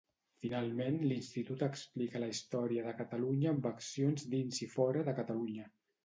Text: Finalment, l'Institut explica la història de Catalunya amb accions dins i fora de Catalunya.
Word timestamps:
Finalment, 0.43 0.95
l'Institut 1.09 1.59
explica 1.67 2.21
la 2.23 2.29
història 2.35 2.85
de 2.87 2.93
Catalunya 3.01 3.51
amb 3.51 3.67
accions 3.73 4.25
dins 4.35 4.63
i 4.67 4.69
fora 4.77 5.05
de 5.11 5.15
Catalunya. 5.21 5.67